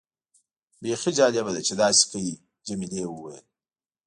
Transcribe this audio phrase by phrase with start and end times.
[0.81, 2.33] بیخي جالبه ده چې داسې کوي.
[2.67, 3.45] جميلې وويل:.